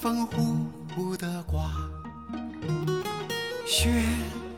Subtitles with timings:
[0.00, 0.56] 风呼
[0.96, 1.70] 呼地刮，
[3.66, 4.02] 雪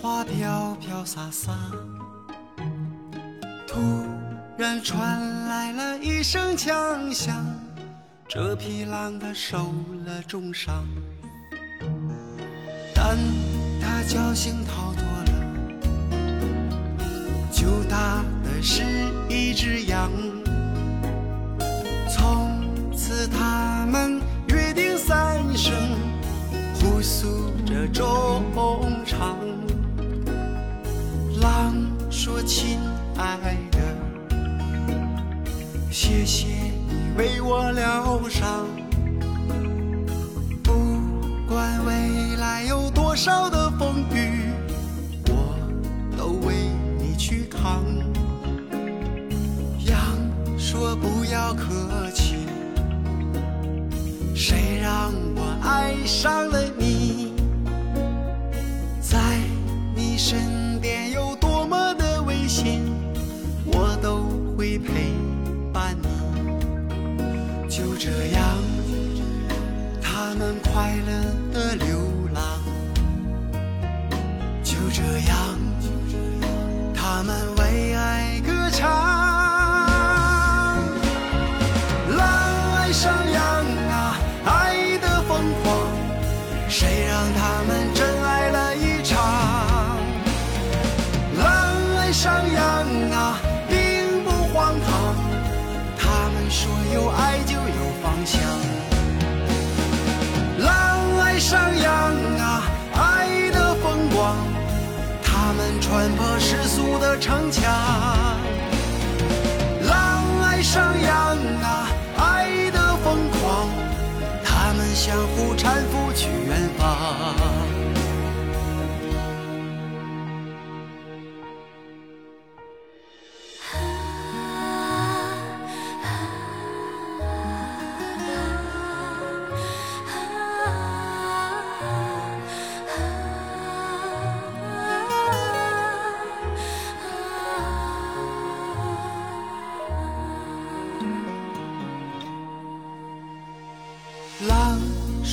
[0.00, 1.52] 花飘飘洒洒。
[3.66, 3.80] 突
[4.56, 7.44] 然传来了一声枪响，
[8.28, 9.74] 这匹狼它受
[10.06, 10.86] 了重伤，
[12.94, 13.18] 但
[13.82, 15.32] 它侥幸逃脱了，
[17.50, 18.84] 救它的是
[19.28, 20.12] 一只羊。
[27.94, 28.42] 衷
[29.06, 29.38] 肠。
[31.40, 31.74] 狼
[32.10, 32.80] 说：“亲
[33.16, 33.38] 爱
[33.70, 33.78] 的，
[35.92, 36.48] 谢谢
[36.88, 38.66] 你为我疗伤。
[40.64, 40.72] 不
[41.48, 44.50] 管未来有多少的风雨，
[45.28, 45.54] 我
[46.18, 46.54] 都为
[46.98, 47.84] 你去扛。”
[49.86, 49.96] 羊
[50.58, 52.34] 说：“不要客气，
[54.34, 56.93] 谁让我爱上了你？
[67.84, 68.42] 就这样，
[70.00, 71.12] 他们快乐
[71.52, 71.86] 的流
[72.32, 72.42] 浪。
[74.62, 75.36] 就这样，
[76.94, 78.88] 他们为爱歌唱。
[82.16, 82.26] 狼
[82.78, 83.44] 爱上羊
[83.90, 84.16] 啊，
[84.46, 85.86] 爱的疯狂，
[86.70, 87.83] 谁让他们
[105.84, 107.70] 穿破世俗的城墙。
[109.86, 111.88] 狼爱上羊啊，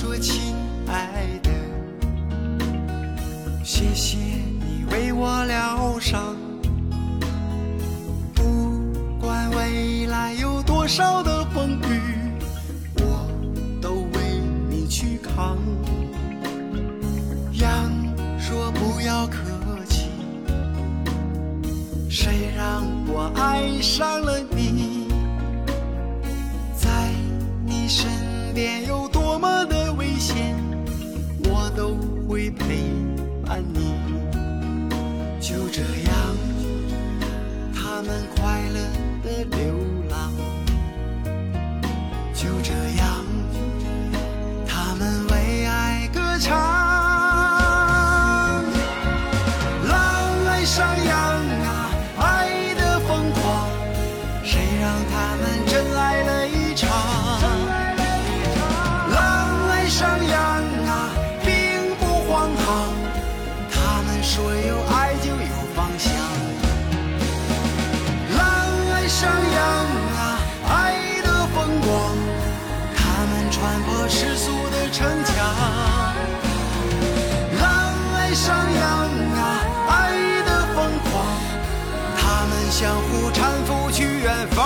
[0.00, 0.54] 说：“亲
[0.86, 1.50] 爱的，
[3.64, 6.36] 谢谢你为我疗伤。
[8.32, 8.44] 不
[9.20, 12.00] 管未来有多少的风雨，
[12.98, 13.28] 我
[13.82, 15.58] 都为你去扛。”
[17.50, 17.68] 羊
[18.38, 19.38] 说：“不要客
[19.88, 20.10] 气，
[22.08, 25.08] 谁让我爱上了你？”
[26.78, 27.10] 在
[27.66, 28.08] 你身
[28.54, 29.17] 边有多
[32.38, 32.66] 会陪
[33.44, 33.94] 伴你。
[35.40, 36.36] 就这样，
[37.74, 38.78] 他们快乐
[39.24, 39.67] 的流
[78.38, 78.86] 上羊
[79.34, 79.42] 啊，
[79.88, 79.92] 爱
[80.46, 80.76] 的疯
[81.10, 81.10] 狂，
[82.16, 83.36] 他们相互搀
[83.66, 84.57] 扶去远方。